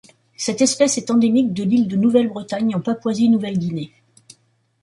Cette 0.35 0.61
espèce 0.61 0.97
est 0.97 1.11
endémique 1.11 1.53
de 1.53 1.63
l'île 1.63 1.87
de 1.87 1.95
Nouvelle-Bretagne 1.95 2.73
en 2.73 2.81
Papouasie-Nouvelle-Guinée. 2.81 3.93